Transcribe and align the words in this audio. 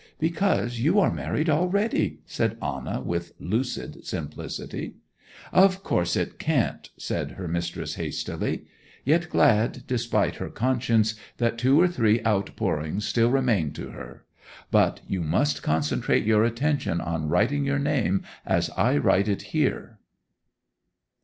'Because 0.17 0.79
you 0.79 0.99
are 0.99 1.13
married 1.13 1.47
already!' 1.47 2.21
said 2.25 2.57
Anna 2.59 3.01
with 3.01 3.33
lucid 3.39 4.03
simplicity. 4.03 4.95
'Of 5.53 5.83
course 5.83 6.15
it 6.15 6.39
can't,' 6.39 6.89
said 6.97 7.33
her 7.33 7.47
mistress 7.47 7.93
hastily; 7.93 8.65
yet 9.05 9.29
glad, 9.29 9.83
despite 9.85 10.37
her 10.37 10.49
conscience, 10.49 11.13
that 11.37 11.59
two 11.59 11.79
or 11.79 11.87
three 11.87 12.19
outpourings 12.25 13.05
still 13.05 13.29
remained 13.29 13.75
to 13.75 13.91
her. 13.91 14.25
'But 14.71 15.01
you 15.07 15.21
must 15.21 15.61
concentrate 15.61 16.25
your 16.25 16.45
attention 16.45 16.99
on 16.99 17.29
writing 17.29 17.63
your 17.63 17.77
name 17.77 18.23
as 18.43 18.71
I 18.71 18.97
write 18.97 19.27
it 19.27 19.41
here. 19.53 19.99